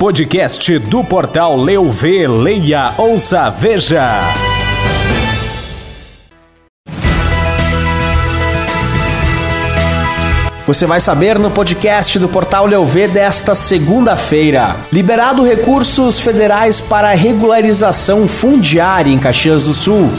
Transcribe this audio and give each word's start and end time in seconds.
Podcast 0.00 0.78
do 0.78 1.04
portal 1.04 1.54
Leu 1.58 1.84
Vê, 1.84 2.26
Leia, 2.26 2.94
Ouça, 2.96 3.50
Veja. 3.50 4.22
Você 10.66 10.86
vai 10.86 11.00
saber 11.00 11.38
no 11.38 11.50
podcast 11.50 12.18
do 12.18 12.28
Portal 12.28 12.64
Leuv 12.64 13.08
desta 13.08 13.54
segunda-feira. 13.54 14.76
Liberado 14.92 15.44
recursos 15.44 16.20
federais 16.20 16.80
para 16.80 17.12
regularização 17.12 18.26
fundiária 18.28 19.12
em 19.12 19.18
Caxias 19.18 19.64
do 19.64 19.74
Sul. 19.74 20.10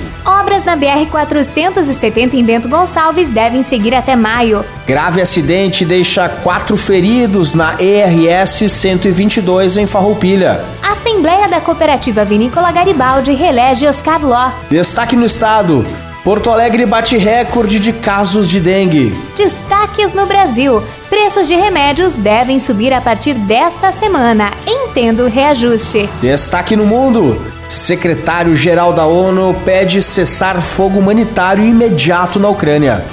Obras 0.51 0.65
na 0.65 0.75
BR-470 0.75 2.33
em 2.33 2.43
Bento 2.43 2.67
Gonçalves 2.67 3.31
devem 3.31 3.63
seguir 3.63 3.95
até 3.95 4.17
maio. 4.17 4.65
Grave 4.85 5.21
acidente 5.21 5.85
deixa 5.85 6.27
quatro 6.27 6.75
feridos 6.75 7.53
na 7.53 7.77
ERS 7.79 8.69
122 8.69 9.77
em 9.77 9.87
Farroupilha. 9.87 10.65
Assembleia 10.83 11.47
da 11.47 11.61
Cooperativa 11.61 12.25
Vinícola 12.25 12.69
Garibaldi 12.69 13.31
relege 13.31 13.87
Oscar 13.87 14.21
Ló. 14.21 14.51
Destaque 14.69 15.15
no 15.15 15.25
estado. 15.25 15.87
Porto 16.23 16.51
Alegre 16.51 16.85
bate 16.85 17.17
recorde 17.17 17.79
de 17.79 17.91
casos 17.91 18.47
de 18.47 18.59
dengue. 18.59 19.11
Destaques 19.35 20.13
no 20.13 20.27
Brasil. 20.27 20.83
Preços 21.09 21.47
de 21.47 21.55
remédios 21.55 22.15
devem 22.15 22.59
subir 22.59 22.93
a 22.93 23.01
partir 23.01 23.33
desta 23.33 23.91
semana. 23.91 24.51
Entendo 24.67 25.23
o 25.23 25.27
reajuste. 25.27 26.07
Destaque 26.21 26.75
no 26.75 26.85
mundo. 26.85 27.41
Secretário-geral 27.67 28.93
da 28.93 29.07
ONU 29.07 29.55
pede 29.65 30.03
cessar 30.03 30.61
fogo 30.61 30.99
humanitário 30.99 31.63
imediato 31.63 32.39
na 32.39 32.49
Ucrânia. 32.49 33.03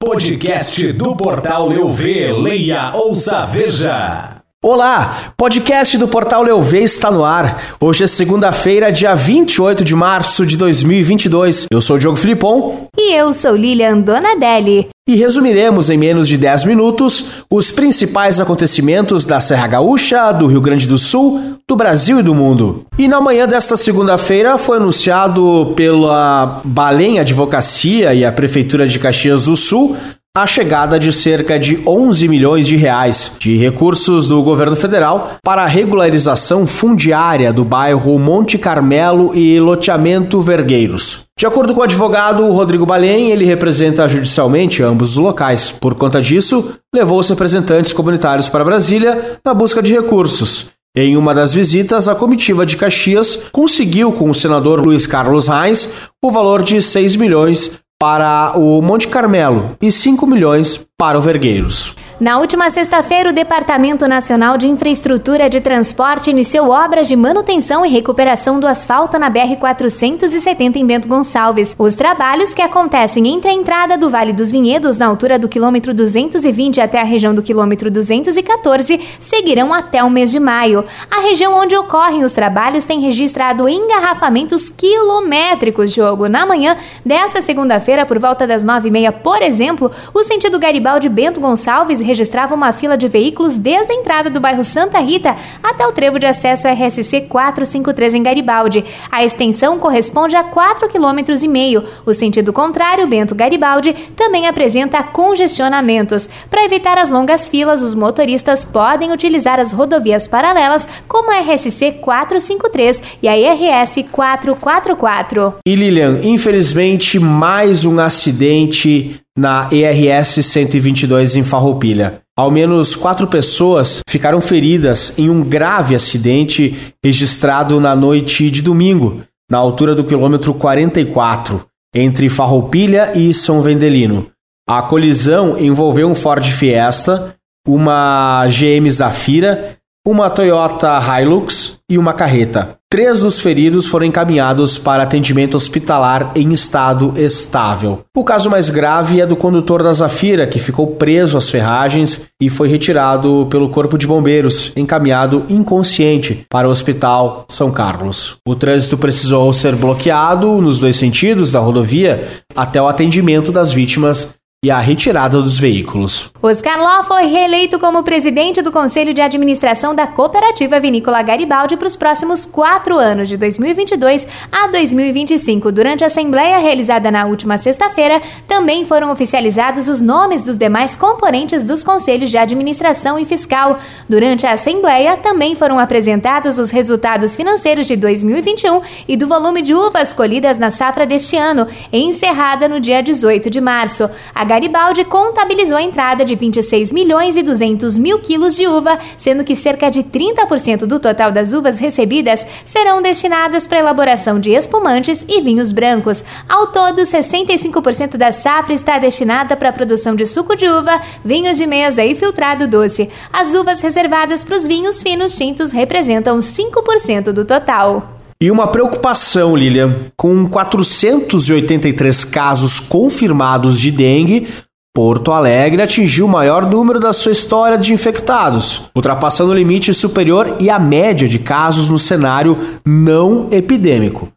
Podcast 0.00 0.92
do 0.94 1.14
portal 1.14 1.68
Leuv, 1.68 2.04
Leia, 2.42 2.90
Ouça, 2.92 3.44
Veja. 3.44 4.41
Olá, 4.64 5.32
podcast 5.36 5.98
do 5.98 6.06
Portal 6.06 6.44
Leuv 6.44 6.72
está 6.74 7.10
no 7.10 7.24
ar. 7.24 7.74
Hoje 7.80 8.04
é 8.04 8.06
segunda-feira, 8.06 8.92
dia 8.92 9.12
28 9.12 9.82
de 9.82 9.92
março 9.96 10.46
de 10.46 10.56
2022. 10.56 11.66
Eu 11.68 11.82
sou 11.82 11.96
o 11.96 11.98
Diogo 11.98 12.16
Filipon. 12.16 12.86
E 12.96 13.12
eu 13.12 13.32
sou 13.32 13.56
Lilian 13.56 13.98
Donadelli. 13.98 14.88
E 15.08 15.16
resumiremos 15.16 15.90
em 15.90 15.98
menos 15.98 16.28
de 16.28 16.38
10 16.38 16.62
minutos 16.66 17.44
os 17.50 17.72
principais 17.72 18.38
acontecimentos 18.38 19.26
da 19.26 19.40
Serra 19.40 19.66
Gaúcha, 19.66 20.30
do 20.30 20.46
Rio 20.46 20.60
Grande 20.60 20.86
do 20.86 20.96
Sul, 20.96 21.58
do 21.68 21.74
Brasil 21.74 22.20
e 22.20 22.22
do 22.22 22.32
mundo. 22.32 22.86
E 22.96 23.08
na 23.08 23.20
manhã 23.20 23.48
desta 23.48 23.76
segunda-feira 23.76 24.56
foi 24.58 24.76
anunciado 24.76 25.72
pela 25.74 26.60
Balém 26.64 27.18
Advocacia 27.18 28.14
e 28.14 28.24
a 28.24 28.30
Prefeitura 28.30 28.86
de 28.86 29.00
Caxias 29.00 29.46
do 29.46 29.56
Sul 29.56 29.96
a 30.34 30.46
chegada 30.46 30.98
de 30.98 31.12
cerca 31.12 31.58
de 31.58 31.82
11 31.86 32.26
milhões 32.26 32.66
de 32.66 32.74
reais 32.74 33.36
de 33.38 33.58
recursos 33.58 34.26
do 34.26 34.42
governo 34.42 34.74
federal 34.74 35.32
para 35.44 35.62
a 35.62 35.66
regularização 35.66 36.66
fundiária 36.66 37.52
do 37.52 37.66
bairro 37.66 38.18
Monte 38.18 38.56
Carmelo 38.56 39.36
e 39.36 39.60
loteamento 39.60 40.40
Vergueiros. 40.40 41.26
De 41.38 41.44
acordo 41.44 41.74
com 41.74 41.80
o 41.80 41.84
advogado 41.84 42.50
Rodrigo 42.50 42.86
Balém, 42.86 43.30
ele 43.30 43.44
representa 43.44 44.08
judicialmente 44.08 44.82
ambos 44.82 45.10
os 45.10 45.16
locais. 45.18 45.70
Por 45.70 45.94
conta 45.96 46.22
disso, 46.22 46.78
levou 46.94 47.18
os 47.18 47.28
representantes 47.28 47.92
comunitários 47.92 48.48
para 48.48 48.64
Brasília 48.64 49.38
na 49.44 49.52
busca 49.52 49.82
de 49.82 49.92
recursos. 49.92 50.72
Em 50.96 51.16
uma 51.16 51.34
das 51.34 51.52
visitas, 51.52 52.08
a 52.08 52.14
comitiva 52.14 52.64
de 52.64 52.76
Caxias 52.76 53.48
conseguiu 53.50 54.12
com 54.12 54.30
o 54.30 54.34
senador 54.34 54.78
Luiz 54.78 55.06
Carlos 55.06 55.48
Reis 55.48 55.94
o 56.22 56.30
valor 56.30 56.62
de 56.62 56.80
6 56.80 57.16
milhões 57.16 57.81
para 58.02 58.58
o 58.58 58.82
Monte 58.82 59.06
Carmelo 59.06 59.76
e 59.80 59.92
5 59.92 60.26
milhões 60.26 60.88
para 60.98 61.16
o 61.16 61.20
Vergueiros. 61.20 61.94
Na 62.22 62.38
última 62.38 62.70
sexta-feira, 62.70 63.30
o 63.30 63.32
Departamento 63.32 64.06
Nacional 64.06 64.56
de 64.56 64.68
Infraestrutura 64.68 65.50
de 65.50 65.60
Transporte 65.60 66.30
iniciou 66.30 66.70
obras 66.70 67.08
de 67.08 67.16
manutenção 67.16 67.84
e 67.84 67.88
recuperação 67.88 68.60
do 68.60 68.66
asfalto 68.68 69.18
na 69.18 69.28
BR-470 69.28 70.76
em 70.76 70.86
Bento 70.86 71.08
Gonçalves. 71.08 71.74
Os 71.76 71.96
trabalhos 71.96 72.54
que 72.54 72.62
acontecem 72.62 73.26
entre 73.26 73.50
a 73.50 73.52
entrada 73.52 73.98
do 73.98 74.08
Vale 74.08 74.32
dos 74.32 74.52
Vinhedos, 74.52 74.98
na 74.98 75.06
altura 75.06 75.36
do 75.36 75.48
quilômetro 75.48 75.92
220 75.92 76.80
até 76.80 77.00
a 77.00 77.04
região 77.04 77.34
do 77.34 77.42
quilômetro 77.42 77.90
214, 77.90 79.00
seguirão 79.18 79.74
até 79.74 80.04
o 80.04 80.08
mês 80.08 80.30
de 80.30 80.38
maio. 80.38 80.84
A 81.10 81.22
região 81.22 81.52
onde 81.58 81.74
ocorrem 81.74 82.22
os 82.22 82.32
trabalhos 82.32 82.84
tem 82.84 83.00
registrado 83.00 83.68
engarrafamentos 83.68 84.70
quilométricos, 84.70 85.92
jogo. 85.92 86.28
Na 86.28 86.46
manhã 86.46 86.76
desta 87.04 87.42
segunda-feira, 87.42 88.06
por 88.06 88.20
volta 88.20 88.46
das 88.46 88.62
nove 88.62 88.86
e 88.86 88.92
meia, 88.92 89.10
por 89.10 89.42
exemplo, 89.42 89.90
o 90.14 90.22
sentido 90.22 90.60
Garibaldi 90.60 91.08
Bento 91.08 91.40
Gonçalves 91.40 92.11
registrava 92.12 92.54
uma 92.54 92.72
fila 92.72 92.96
de 92.96 93.08
veículos 93.08 93.56
desde 93.56 93.90
a 93.92 93.94
entrada 93.96 94.28
do 94.28 94.40
bairro 94.40 94.62
Santa 94.62 94.98
Rita 94.98 95.34
até 95.62 95.86
o 95.86 95.92
trevo 95.92 96.18
de 96.18 96.26
acesso 96.26 96.68
RSC 96.68 97.22
453 97.22 98.14
em 98.14 98.22
Garibaldi. 98.22 98.84
A 99.10 99.24
extensão 99.24 99.78
corresponde 99.78 100.36
a 100.36 100.44
4,5 100.44 100.92
km. 100.92 101.86
O 102.04 102.12
sentido 102.12 102.52
contrário, 102.52 103.06
Bento 103.06 103.34
Garibaldi, 103.34 103.94
também 104.14 104.46
apresenta 104.46 105.02
congestionamentos. 105.02 106.28
Para 106.50 106.64
evitar 106.64 106.98
as 106.98 107.08
longas 107.08 107.48
filas, 107.48 107.82
os 107.82 107.94
motoristas 107.94 108.64
podem 108.64 109.10
utilizar 109.10 109.58
as 109.58 109.72
rodovias 109.72 110.28
paralelas, 110.28 110.86
como 111.08 111.30
a 111.30 111.40
RSC 111.40 111.92
453 111.92 113.02
e 113.22 113.28
a 113.28 113.36
IRS 113.36 114.02
444. 114.04 115.54
E 115.66 115.74
Lilian, 115.74 116.20
infelizmente, 116.22 117.18
mais 117.18 117.84
um 117.84 117.98
acidente 117.98 119.21
na 119.36 119.68
ERS 119.72 120.44
122 120.44 121.36
em 121.36 121.42
Farroupilha. 121.42 122.20
Ao 122.36 122.50
menos 122.50 122.94
quatro 122.96 123.26
pessoas 123.26 124.00
ficaram 124.08 124.40
feridas 124.40 125.18
em 125.18 125.28
um 125.28 125.42
grave 125.42 125.94
acidente 125.94 126.94
registrado 127.04 127.80
na 127.80 127.94
noite 127.94 128.50
de 128.50 128.62
domingo, 128.62 129.22
na 129.50 129.58
altura 129.58 129.94
do 129.94 130.04
quilômetro 130.04 130.54
44, 130.54 131.64
entre 131.94 132.28
Farroupilha 132.28 133.12
e 133.14 133.34
São 133.34 133.60
Vendelino. 133.60 134.28
A 134.68 134.82
colisão 134.82 135.58
envolveu 135.58 136.08
um 136.08 136.14
Ford 136.14 136.44
Fiesta, 136.44 137.34
uma 137.66 138.46
GM 138.48 138.88
Zafira, 138.90 139.76
uma 140.06 140.30
Toyota 140.30 140.98
Hilux 140.98 141.80
e 141.90 141.98
uma 141.98 142.12
carreta. 142.12 142.78
Três 142.92 143.20
dos 143.20 143.40
feridos 143.40 143.86
foram 143.86 144.04
encaminhados 144.04 144.76
para 144.76 145.02
atendimento 145.02 145.56
hospitalar 145.56 146.30
em 146.36 146.52
estado 146.52 147.14
estável. 147.16 148.00
O 148.14 148.22
caso 148.22 148.50
mais 148.50 148.68
grave 148.68 149.18
é 149.18 149.24
do 149.24 149.34
condutor 149.34 149.82
da 149.82 149.94
Zafira, 149.94 150.46
que 150.46 150.58
ficou 150.58 150.88
preso 150.88 151.38
às 151.38 151.48
ferragens 151.48 152.28
e 152.38 152.50
foi 152.50 152.68
retirado 152.68 153.46
pelo 153.50 153.70
Corpo 153.70 153.96
de 153.96 154.06
Bombeiros, 154.06 154.72
encaminhado 154.76 155.46
inconsciente 155.48 156.44
para 156.50 156.68
o 156.68 156.70
Hospital 156.70 157.46
São 157.48 157.72
Carlos. 157.72 158.36
O 158.46 158.54
trânsito 158.54 158.98
precisou 158.98 159.50
ser 159.54 159.74
bloqueado 159.74 160.60
nos 160.60 160.78
dois 160.78 160.96
sentidos 160.96 161.50
da 161.50 161.60
rodovia 161.60 162.28
até 162.54 162.82
o 162.82 162.88
atendimento 162.88 163.50
das 163.50 163.72
vítimas 163.72 164.34
e 164.64 164.70
a 164.70 164.78
retirada 164.78 165.42
dos 165.42 165.58
veículos. 165.58 166.32
Oscar 166.40 166.78
Ló 166.78 167.02
foi 167.02 167.26
reeleito 167.26 167.80
como 167.80 168.04
presidente 168.04 168.62
do 168.62 168.70
Conselho 168.70 169.12
de 169.12 169.20
Administração 169.20 169.92
da 169.92 170.06
Cooperativa 170.06 170.78
Vinícola 170.78 171.20
Garibaldi 171.20 171.76
para 171.76 171.88
os 171.88 171.96
próximos 171.96 172.46
quatro 172.46 172.96
anos, 172.96 173.28
de 173.28 173.36
2022 173.36 174.24
a 174.52 174.68
2025. 174.68 175.72
Durante 175.72 176.04
a 176.04 176.06
assembleia 176.06 176.58
realizada 176.58 177.10
na 177.10 177.26
última 177.26 177.58
sexta-feira, 177.58 178.22
também 178.46 178.86
foram 178.86 179.10
oficializados 179.10 179.88
os 179.88 180.00
nomes 180.00 180.44
dos 180.44 180.56
demais 180.56 180.94
componentes 180.94 181.64
dos 181.64 181.82
conselhos 181.82 182.30
de 182.30 182.38
administração 182.38 183.18
e 183.18 183.24
fiscal. 183.24 183.80
Durante 184.08 184.46
a 184.46 184.52
assembleia, 184.52 185.16
também 185.16 185.56
foram 185.56 185.76
apresentados 185.76 186.60
os 186.60 186.70
resultados 186.70 187.34
financeiros 187.34 187.88
de 187.88 187.96
2021 187.96 188.80
e 189.08 189.16
do 189.16 189.26
volume 189.26 189.60
de 189.60 189.74
uvas 189.74 190.12
colhidas 190.12 190.56
na 190.56 190.70
safra 190.70 191.04
deste 191.04 191.36
ano, 191.36 191.66
encerrada 191.92 192.68
no 192.68 192.78
dia 192.78 193.02
18 193.02 193.50
de 193.50 193.60
março. 193.60 194.08
A 194.32 194.51
Garibaldi 194.52 195.02
contabilizou 195.06 195.78
a 195.78 195.82
entrada 195.82 196.26
de 196.26 196.34
26 196.34 196.92
milhões 196.92 197.38
e 197.38 197.42
200 197.42 197.96
mil 197.96 198.18
quilos 198.18 198.54
de 198.54 198.66
uva, 198.66 198.98
sendo 199.16 199.44
que 199.44 199.56
cerca 199.56 199.90
de 199.90 200.02
30% 200.02 200.80
do 200.84 201.00
total 201.00 201.32
das 201.32 201.54
uvas 201.54 201.78
recebidas 201.78 202.46
serão 202.62 203.00
destinadas 203.00 203.66
para 203.66 203.78
elaboração 203.78 204.38
de 204.38 204.50
espumantes 204.50 205.24
e 205.26 205.40
vinhos 205.40 205.72
brancos. 205.72 206.22
Ao 206.46 206.66
todo, 206.66 207.00
65% 207.00 208.18
da 208.18 208.30
safra 208.30 208.74
está 208.74 208.98
destinada 208.98 209.56
para 209.56 209.70
a 209.70 209.72
produção 209.72 210.14
de 210.14 210.26
suco 210.26 210.54
de 210.54 210.68
uva, 210.68 211.00
vinhos 211.24 211.56
de 211.56 211.66
mesa 211.66 212.04
e 212.04 212.14
filtrado 212.14 212.68
doce. 212.68 213.08
As 213.32 213.54
uvas 213.54 213.80
reservadas 213.80 214.44
para 214.44 214.58
os 214.58 214.66
vinhos 214.66 215.02
finos 215.02 215.34
tintos 215.34 215.72
representam 215.72 216.36
5% 216.36 217.32
do 217.32 217.46
total. 217.46 218.21
E 218.42 218.50
uma 218.50 218.66
preocupação, 218.66 219.54
Lilian, 219.54 219.94
com 220.16 220.48
483 220.48 222.24
casos 222.24 222.80
confirmados 222.80 223.78
de 223.78 223.92
dengue, 223.92 224.48
Porto 224.92 225.30
Alegre 225.30 225.80
atingiu 225.80 226.26
o 226.26 226.28
maior 226.28 226.68
número 226.68 226.98
da 226.98 227.12
sua 227.12 227.30
história 227.30 227.78
de 227.78 227.92
infectados, 227.92 228.90
ultrapassando 228.96 229.52
o 229.52 229.54
limite 229.54 229.94
superior 229.94 230.56
e 230.58 230.68
a 230.68 230.80
média 230.80 231.28
de 231.28 231.38
casos 231.38 231.88
no 231.88 232.00
cenário 232.00 232.58
não 232.84 233.46
epidêmico. 233.52 234.32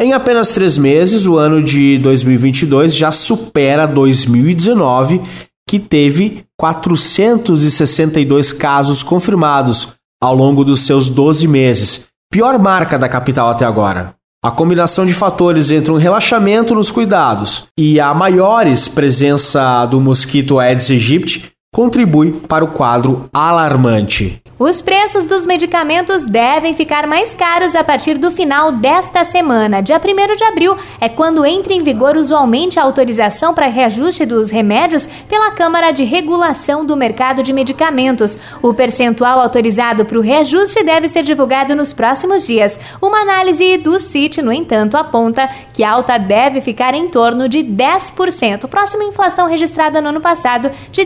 Em 0.00 0.14
apenas 0.14 0.52
três 0.52 0.78
meses, 0.78 1.26
o 1.26 1.36
ano 1.36 1.62
de 1.62 1.98
2022 1.98 2.96
já 2.96 3.12
supera 3.12 3.84
2019, 3.84 5.20
que 5.68 5.78
teve 5.78 6.46
462 6.58 8.54
casos 8.54 9.02
confirmados 9.02 9.96
ao 10.18 10.34
longo 10.34 10.64
dos 10.64 10.80
seus 10.80 11.10
12 11.10 11.46
meses, 11.46 12.09
pior 12.30 12.56
marca 12.60 12.96
da 12.96 13.08
capital 13.08 13.50
até 13.50 13.64
agora. 13.64 14.14
A 14.42 14.52
combinação 14.52 15.04
de 15.04 15.12
fatores 15.12 15.70
entre 15.70 15.90
um 15.90 15.96
relaxamento 15.96 16.74
nos 16.74 16.90
cuidados 16.90 17.66
e 17.76 17.98
a 17.98 18.14
maiores 18.14 18.86
presença 18.86 19.84
do 19.84 20.00
mosquito 20.00 20.58
Aedes 20.58 20.90
aegypti 20.90 21.52
contribui 21.72 22.32
para 22.32 22.64
o 22.64 22.68
quadro 22.68 23.30
alarmante. 23.32 24.42
Os 24.58 24.82
preços 24.82 25.24
dos 25.24 25.46
medicamentos 25.46 26.26
devem 26.26 26.74
ficar 26.74 27.06
mais 27.06 27.32
caros 27.32 27.74
a 27.76 27.82
partir 27.82 28.18
do 28.18 28.30
final 28.30 28.72
desta 28.72 29.24
semana. 29.24 29.80
Dia 29.80 29.98
1 29.98 30.36
de 30.36 30.44
abril 30.44 30.76
é 31.00 31.08
quando 31.08 31.46
entra 31.46 31.72
em 31.72 31.82
vigor 31.82 32.16
usualmente 32.16 32.78
a 32.78 32.82
autorização 32.82 33.54
para 33.54 33.68
reajuste 33.68 34.26
dos 34.26 34.50
remédios 34.50 35.06
pela 35.28 35.52
Câmara 35.52 35.92
de 35.92 36.02
Regulação 36.02 36.84
do 36.84 36.96
Mercado 36.96 37.42
de 37.42 37.52
Medicamentos. 37.52 38.36
O 38.60 38.74
percentual 38.74 39.40
autorizado 39.40 40.04
para 40.04 40.18
o 40.18 40.20
reajuste 40.20 40.82
deve 40.82 41.08
ser 41.08 41.22
divulgado 41.22 41.74
nos 41.74 41.92
próximos 41.92 42.46
dias. 42.46 42.78
Uma 43.00 43.22
análise 43.22 43.78
do 43.78 43.98
CIT, 43.98 44.42
no 44.42 44.52
entanto, 44.52 44.96
aponta 44.96 45.48
que 45.72 45.84
a 45.84 45.92
alta 45.92 46.18
deve 46.18 46.60
ficar 46.60 46.94
em 46.94 47.08
torno 47.08 47.48
de 47.48 47.60
10%, 47.60 48.68
próxima 48.68 49.04
inflação 49.04 49.46
registrada 49.48 50.02
no 50.02 50.08
ano 50.08 50.20
passado 50.20 50.70
de 50.90 51.04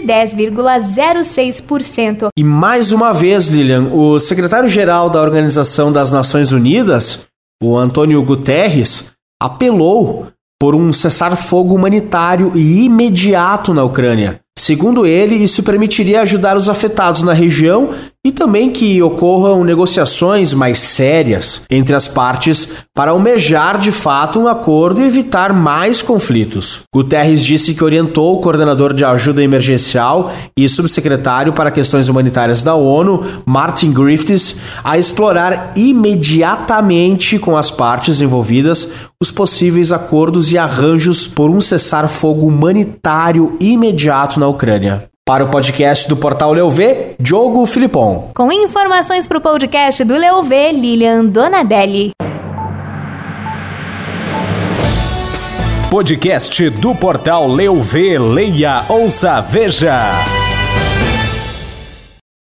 10,06%. 0.62 2.29
E 2.39 2.45
mais 2.45 2.93
uma 2.93 3.12
vez 3.12 3.49
Lilian, 3.49 3.89
o 3.93 4.19
secretário-geral 4.19 5.11
da 5.11 5.21
Organização 5.21 5.93
das 5.93 6.12
Nações 6.12 6.53
Unidas, 6.53 7.27
o 7.62 7.77
Antônio 7.77 8.23
Guterres, 8.23 9.12
apelou 9.43 10.29
por 10.61 10.75
um 10.75 10.93
cessar-fogo 10.93 11.75
humanitário 11.75 12.53
e 12.55 12.85
imediato 12.85 13.75
na 13.75 13.85
Ucrânia. 13.85 14.41
Segundo 14.56 15.05
ele, 15.05 15.35
isso 15.35 15.62
permitiria 15.62 16.23
ajudar 16.23 16.56
os 16.56 16.69
afetados 16.69 17.23
na 17.23 17.33
região 17.33 17.91
e 18.25 18.33
também 18.33 18.71
que 18.71 19.03
ocorram 19.03 19.62
negociações 19.62 20.55
mais 20.55 20.79
sérias 20.79 21.67
entre 21.69 21.95
as 21.95 22.09
partes 22.09 22.73
para 22.95 23.11
almejar 23.11 23.79
de 23.79 23.93
fato 23.93 24.41
um 24.41 24.49
acordo 24.49 25.03
e 25.03 25.05
evitar 25.05 25.53
mais 25.53 26.01
conflitos. 26.01 26.83
Guterres 26.95 27.45
disse 27.45 27.75
que 27.75 27.85
orientou 27.85 28.33
o 28.33 28.41
coordenador 28.41 28.95
de 28.95 29.05
ajuda 29.05 29.43
emergencial 29.43 30.33
e 30.57 30.67
subsecretário 30.69 31.53
para 31.53 31.71
questões 31.71 32.09
humanitárias 32.09 32.62
da 32.62 32.75
ONU, 32.75 33.23
Martin 33.45 33.93
Griffiths, 33.93 34.57
a 34.83 34.97
explorar 34.97 35.73
imediatamente 35.77 37.39
com 37.39 37.57
as 37.57 37.71
partes 37.71 38.23
envolvidas 38.23 38.95
os 39.25 39.31
possíveis 39.31 39.91
acordos 39.91 40.53
e 40.53 40.59
arranjos 40.59 41.26
por 41.26 41.49
um 41.49 41.59
cessar-fogo 41.59 42.47
humanitário 42.47 43.56
imediato 43.59 44.38
na 44.38 44.47
Ucrânia. 44.47 45.05
Para 45.25 45.43
o 45.43 45.49
podcast 45.49 46.06
do 46.06 46.15
Portal 46.15 46.53
Leuv, 46.53 46.79
Diogo 47.19 47.65
Filipon. 47.65 48.31
Com 48.35 48.53
informações 48.53 49.26
para 49.26 49.38
o 49.38 49.41
podcast 49.41 50.05
do 50.05 50.15
Leuv, 50.15 50.50
Lilian 50.73 51.25
Donadelli. 51.25 52.12
Podcast 55.91 56.69
do 56.69 56.94
Portal 56.94 57.49
Leuv, 57.49 57.94
leia, 58.19 58.82
ouça, 58.91 59.41
veja. 59.41 60.12